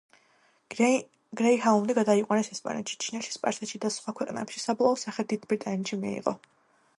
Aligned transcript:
გრეიჰაუნდი 0.75 1.95
გადაიყვანეს 1.99 2.49
ესპანეთში, 2.55 2.97
ჩინეთში, 3.03 3.35
სპარსეთში, 3.37 3.81
და 3.85 3.93
სხვა 3.97 4.15
ქვეყნებში, 4.21 4.63
საბოლოო 4.65 4.99
სახე 5.05 5.27
დიდ 5.35 5.47
ბრიტანეთში 5.53 6.01
მიიღო. 6.07 6.35